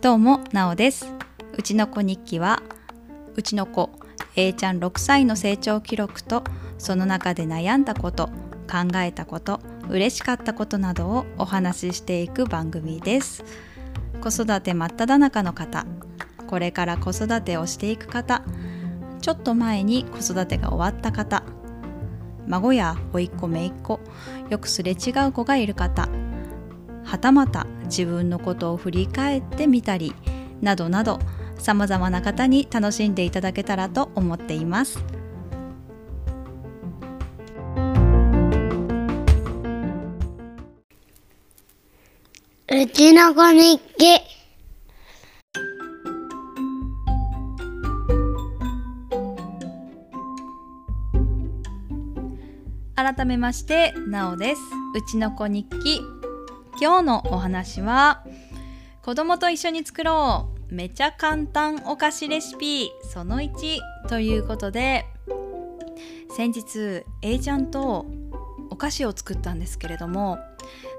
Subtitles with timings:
[0.00, 1.12] どうもなおです。
[1.58, 2.62] うちの子日記は
[3.36, 3.90] うちの子
[4.34, 6.42] A ちゃん6歳の成長記録と
[6.78, 8.28] その中で悩んだこと
[8.66, 9.60] 考えたこと
[9.90, 13.44] 嬉しかったことなどをお話ししていく番組です。
[14.22, 15.84] 子育て真っ只中の方
[16.46, 18.42] これから子育てをしていく方
[19.20, 21.42] ちょっと前に子育てが終わった方
[22.46, 24.00] 孫や甥っ子姪っ子
[24.50, 26.08] よくすれ違う子がいる方
[27.04, 30.14] はたまた自分のことを振り返ってみたり
[30.60, 31.18] などなど
[31.58, 35.04] さまざまな方に楽しんでいただけたらと思っています。
[42.68, 44.41] うちの子日記。
[53.02, 54.60] 改めましてなおです。
[54.94, 56.02] うちの子日記。
[56.80, 58.22] 今日のお話は
[59.02, 60.72] 子供と一緒に作ろう。
[60.72, 62.92] めちゃ簡単お菓子レシピ。
[63.12, 65.04] その1ということで
[66.36, 68.06] 先日 A ちゃんと
[68.70, 70.38] お菓子を作ったんですけれども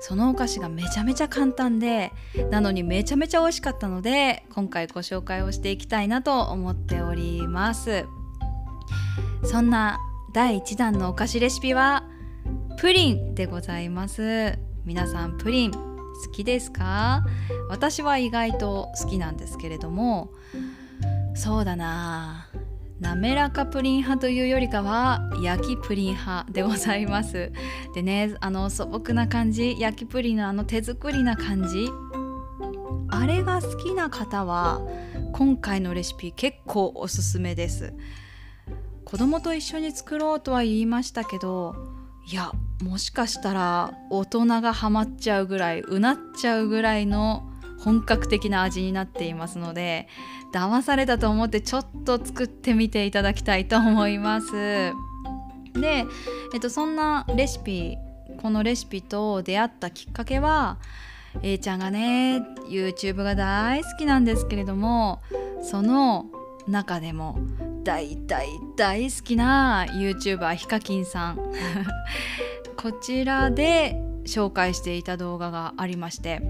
[0.00, 2.10] そのお菓子がめちゃめちゃ簡単で
[2.50, 8.06] なのにめちゃめちゃ美味しかったので今回ご紹介をしていきたいなと思っております。
[9.44, 10.00] そんな
[10.32, 12.04] 第1弾のお菓子レシピは
[12.78, 14.58] プリンでございます。
[14.86, 15.78] 皆さんプリン好
[16.32, 17.22] きですか？
[17.68, 20.32] 私は意外と好きなんですけれども
[21.34, 22.48] そうだな。
[22.98, 27.52] 滑らかプリン派というよりかは焼きプリン派でございます。
[27.94, 31.90] でねあの素朴な感じ焼きプリンのあの手作りな感じ
[33.10, 34.80] あれが好きな方は
[35.34, 37.92] 今回のレシピ結構おすすめです。
[39.04, 41.74] 子供と一緒に作ろうとは言いましたけど
[42.30, 50.08] いやもしかしたら大人がハマっちゃうぐらいうなっちゃうぐらいの本格的な味になっていますので
[50.54, 54.92] 騙されたと思ってちょっと作ってみていただきたいと思います。
[55.74, 56.04] で、
[56.52, 57.96] えっと、そんなレシピ
[58.40, 60.78] このレシピと出会ったきっかけは
[61.42, 65.20] A ちゃんがね YouTube が大好きなんですけれども
[65.62, 66.26] その
[66.68, 67.38] 中でも
[67.84, 71.38] 大大大好きな YouTuber ヒカキンさん。
[72.76, 76.42] こちらで紹介していた動画がありまして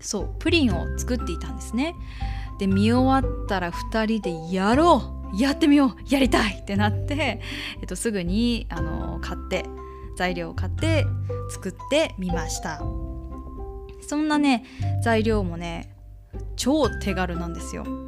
[0.00, 1.94] そうプリンを作っていたんですね。
[2.58, 7.40] で見終わったら2人でやろうやってみようやりたいってなって、
[7.80, 9.64] えっと、すぐにあの買って
[10.16, 11.06] 材料を買って
[11.50, 12.82] 作ってみました。
[14.00, 14.64] そんなね
[15.02, 15.94] 材料もね
[16.56, 18.07] 超手軽なんですよ。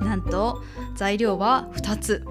[0.00, 0.62] なんと
[0.96, 2.24] 材料は2つ。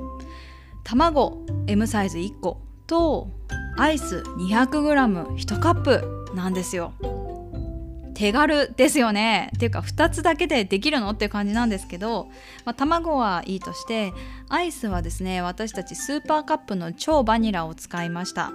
[0.83, 2.61] 卵 M サイズ1個。
[2.87, 3.29] と
[3.77, 6.93] アイス 200g1 カップなんですよ。
[8.15, 9.51] 手軽ですよね。
[9.55, 11.11] っていうか2つだけでできるの？
[11.11, 12.29] っていう感じなんですけど、
[12.65, 14.13] まあ、卵はいいとして
[14.49, 18.51] アイスはですね私たちスーパーカップの超バニラを使いました。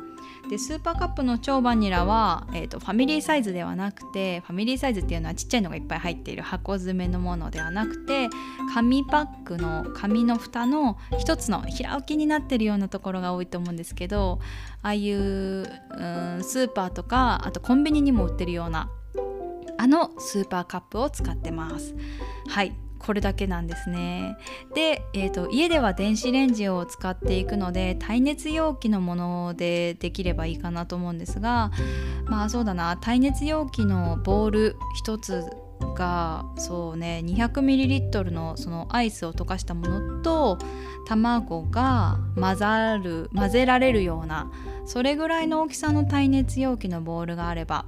[0.49, 8.29] でスーパーカップの超バニラは、えーと、ファミリーサイズではなくてファミリーサイズっていうのはちっちゃいのがいっぱい入っている箱詰めのものではなくて
[8.75, 14.41] 紙パックの紙の蓋の一つの平置きになってるようなところが多いと思うんですけど
[14.83, 15.65] ああいううん
[16.43, 18.91] スーパーとかあとコンビニにも売ってるような
[19.79, 21.95] あのスーパーカップを使ってます。
[22.49, 22.82] はい。
[23.05, 24.37] これだけなんですね。
[24.75, 31.71] で、えーと、家では電子レンジを使っていくので耐熱容器のものでできればいいかなと思うんですが
[32.27, 32.97] まあそうだな。
[32.97, 35.45] 耐熱容器のボール1つ
[35.95, 40.59] がそうね 200ml のそのアイスを溶かしたものと
[41.07, 44.51] 卵が混ざる混ぜられるような
[44.87, 47.87] それぐらいの大きさの耐熱容器のボールがあれば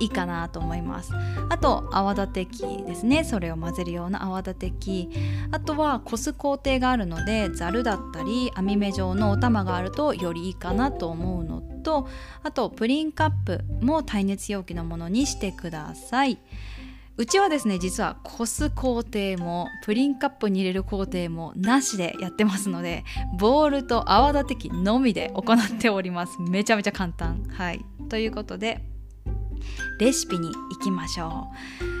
[0.00, 1.12] いいかなと思います。
[1.48, 3.22] あと泡立て器ですね。
[3.22, 5.10] それを混ぜるような泡立て器。
[5.52, 12.08] あとはこす工程があるのでざるだったり網目状のお玉があるとよりいいかなと思うのと
[12.42, 16.38] あとプリンカップも耐熱容器のものにしてください。
[17.16, 23.04] うちはですね実はこす工程もプリンカップに入れる工程もなしでやってますので
[23.38, 26.40] ボールと泡立て器のみで行っております。
[26.40, 27.44] めちゃめちゃ簡単。
[27.50, 27.84] はい。
[28.08, 28.82] ということで
[29.98, 31.48] レシピに行きましょ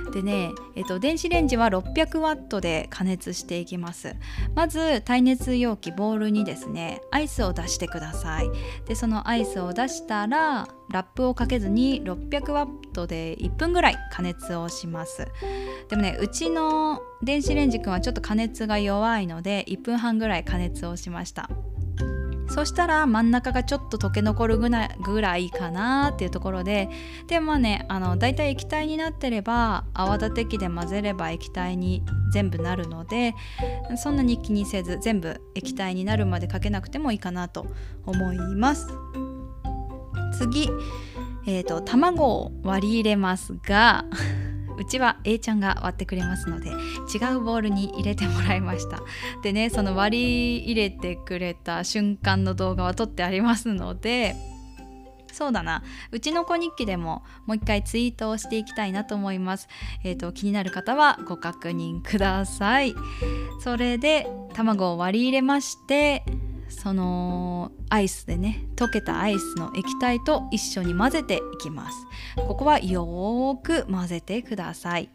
[0.08, 0.10] う。
[0.10, 4.16] でね、えっと、電子レンジは600ワットで加熱していきます。
[4.54, 8.50] まず耐熱容器ボウルにですねアイスを出してください。
[8.86, 15.28] でそのアイスを出したらラップをかけずに600ワットで1分ぐらい加熱をします。
[15.88, 21.48] でもねうちの電子レンジくんはちょっと加熱が弱いので1分半ぐらい加熱をしました。
[22.50, 24.68] そしたら真ん中がちょっと溶け残るぐ
[25.20, 26.88] らいかなっていうところで
[27.28, 32.02] でまあねあのだいたい液体になってれば泡立て器で混ぜれば液体に
[32.32, 33.34] 全部なるので
[33.96, 37.66] そんなに気にせず全部液体になるまでかけなくてもいいかなと
[38.04, 38.88] 思います。
[40.36, 40.68] 次
[41.46, 44.04] えーと卵を割り入れますが
[44.80, 49.02] うちは A ちゃんが割ってくれますので違うボウルに入れてもらいました。
[49.44, 54.34] でねその割り入れてくれた瞬間の動画は撮ってありますので
[55.32, 55.84] そうだな。
[56.10, 59.68] うちの子日記でももう一回ツイートをしていきたいなと思います。
[60.02, 62.94] えっ、ー、と気になる方はご確認ください。
[63.60, 66.24] それで卵を割り入れまして
[66.70, 72.06] そのアイスでね溶けたアイスの液体と一緒に混ぜていきます。
[72.36, 75.10] ここはよーく混ぜてください。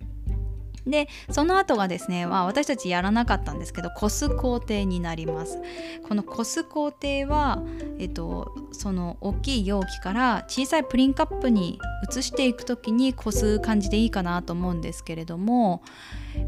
[0.86, 5.60] でその後がですね、まあ、私たちやらなかったんですけどこす工程になります。
[6.08, 7.64] このこす工程は、
[7.98, 15.82] えっと、その大きい容器から小さいプリンカップに移していく時にこす感じでいいかなと思うんですけれども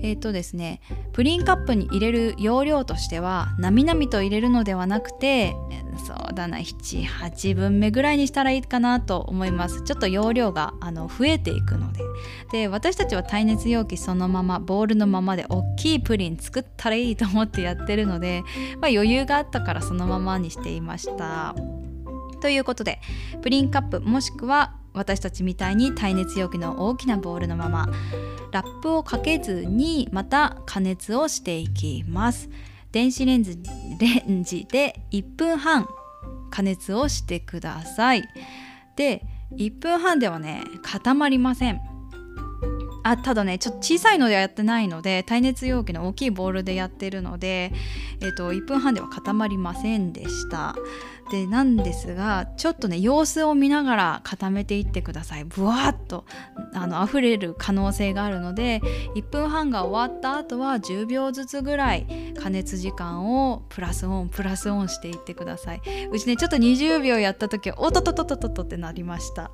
[0.01, 0.81] えっ、ー、とですね
[1.13, 5.55] プリンカップに入れる容量としてはなみなみと入れるのではなくて
[5.97, 9.81] そうだな78分目ぐらいにしたらいいかなと思います。
[9.81, 12.01] ちょっと容量があの増えていくので。
[12.51, 18.43] で私たちは耐熱容器そのままボウルのままで大きいプリン作ったらいいと思ってやってるので、
[18.79, 21.55] まあ、余裕があったからそのままにしていました。
[22.41, 22.99] ということで
[23.41, 27.87] プリンカップもしくは私たちみたいに耐熱容器の大きなボウルのまま
[28.51, 32.49] ラップをかけずにまた加熱をしていきます。
[32.91, 33.59] 電子レンジ
[33.99, 35.87] レンジで1分半
[36.49, 38.23] 加熱をしてください。
[38.95, 39.23] で
[39.53, 41.96] 1分半ではね固まりません。
[43.09, 47.71] あただねちょっと小さいのではやってないので耐熱容器の大きいボウルでやってるので、
[48.21, 50.75] えーと、1分半では固まりませんでした。
[51.29, 55.45] でなんですがちょっとね様子を見ながら固めていってください。
[55.45, 56.25] ブワーッと
[56.73, 58.81] あの溢れる可能性があるので
[59.15, 65.81] 1分半が終わった後は10秒ずつぐらい加熱時間をプラスオンプラスオンしていってください。
[66.11, 69.51] うちねちょっと20秒やった時はおっとっとっとっとととってなりました。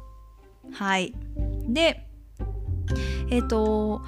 [0.72, 1.14] はい。
[1.68, 2.08] で
[3.30, 4.02] えっ、ー、と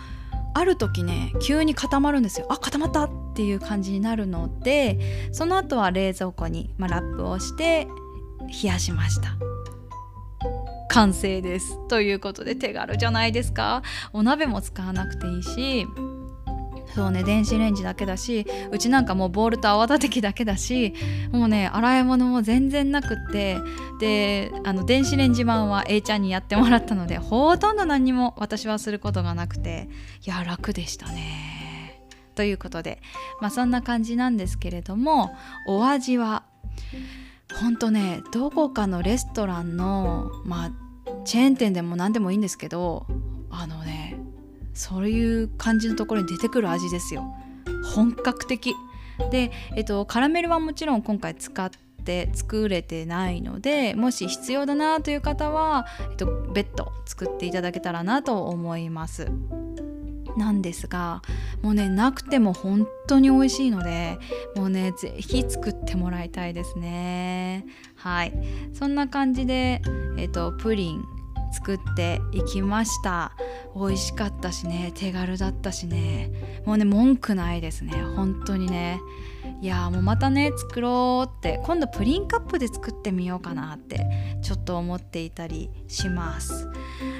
[0.54, 2.48] ある時ね急に固まるんですよ。
[2.50, 7.88] あ固まったっていう感じになるのでその後は冷蔵庫に、まあ、ラップをして
[8.64, 9.36] 冷やしました。
[10.90, 11.78] 完成です。
[11.90, 13.84] ということで手軽じゃないですか。
[14.14, 15.88] お鍋も使わなくていいし。
[16.96, 20.94] そうね電子レンジだけだしうちなんかもうボールと泡立て器だけだし
[21.34, 23.58] もうね洗い物も全然なくって
[24.00, 29.90] であの電子レンジ版は A ちゃんにやってもらったのでほとんど何も私はすることがなくて
[30.26, 32.02] いや楽でしたね。
[32.34, 33.02] ということで
[33.42, 35.36] まあそんな感じなんですけれども
[35.68, 36.44] お味は
[37.60, 40.72] ほんとねどこかのレストランのまあ
[41.26, 43.06] チェーン店でも何でもいいんですけど
[43.50, 44.15] あのね
[44.76, 47.24] そういう感じのところに出てくる味ですよ。
[47.96, 48.76] 本格的。
[49.32, 51.72] で、えっと、カラメルはもちろん今回使っ
[52.04, 59.32] て作れてないのでもし必要だなという方は、えっと、別途作っていただけたらなと思います。
[60.38, 61.22] なんですが
[61.62, 64.18] もうねなくても本当に美味しいので
[64.58, 67.66] もうね是非作ってもらいたいですね。
[67.96, 68.34] はい。
[68.74, 69.82] そんな感じで、
[70.18, 71.15] えっと、プリン
[71.56, 73.32] 作っていきました。
[73.76, 76.32] 美味しかったしね手軽だったしね。
[76.66, 77.94] もうね文句ないですね。
[78.16, 79.00] 本当にね。
[79.62, 81.62] いやもうまたね作ろうって。
[81.64, 84.06] 今度プリンカップで作ってみようかなって
[84.42, 86.68] ちょっと思っていたりします。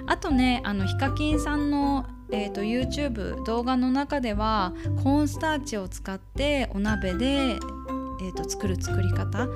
[0.06, 4.74] あとねあのヒカキンさんのえーと、YouTube 動画の中では
[5.04, 7.60] コーンスターチを使ってお鍋で
[8.22, 9.48] えーと、作る作り方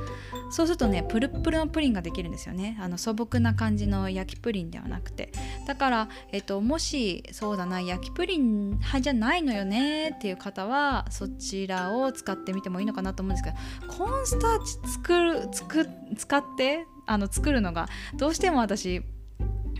[0.50, 2.78] そうするとねプルプルのプリンができるんですよね。
[2.82, 5.32] あの素朴な感じの焼きプリンではなくて。
[5.68, 13.52] だから、えっと、もしそうだな焼きプリン派じゃないのよねっていう方はそちらを使ってみてもいいのかなと思うんですけ
[13.86, 15.88] どコーンスターチ作る作
[16.18, 17.88] 使ってあの作るのが
[18.18, 19.02] どうしても私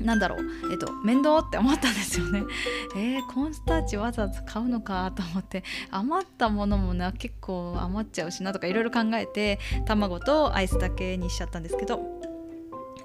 [0.02, 2.44] なんだろうえっと面倒って思ったんですよね。
[2.96, 5.64] えー、コーンスターチわざわざ買うのかと思って。
[5.92, 12.20] 余ったものもな結構余っちゃうしなとかいろいろ考えて卵とアイスだけにしちゃったんですけど。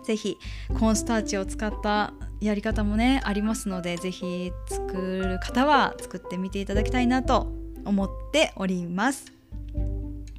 [0.04, 0.36] 是非
[0.68, 4.92] コーンスターチを使ったやり方もねありますので是非作
[5.24, 7.50] る方は作ってみていただきたいなと
[7.86, 9.32] 思っております。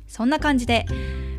[0.07, 0.85] そんな感じで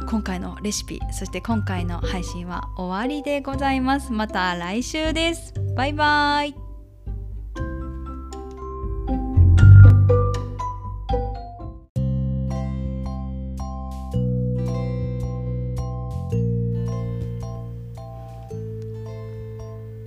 [0.09, 4.13] 今回のレシピそして今回の配信は終わりでございます。
[4.13, 5.53] また来週です。
[5.75, 6.55] バイバイ。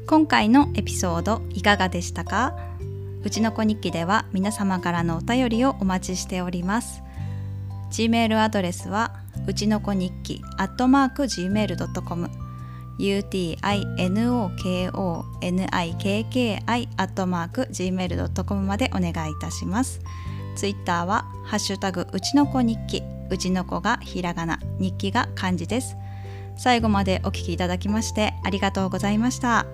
[0.07, 2.55] 今回のエピソードいかがでしたか？
[3.23, 7.03] うちの子日記では皆様からのお便りをお待ちしております。
[7.91, 9.15] Gmail アドレスは
[9.48, 12.29] うちの子日記アットマーク Gmail.com
[13.00, 13.58] utinokonikkI
[16.98, 20.01] アットマーク Gmail.com までお願いいたします。
[20.55, 23.01] ツイッターはハッシュタグうちの子日記。
[23.31, 24.60] うちの子がひらがな。
[24.79, 25.96] 日記が漢字です。
[26.58, 29.65] 最後までお聞きいただきましてありがとうございました。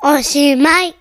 [0.00, 0.97] おしまい。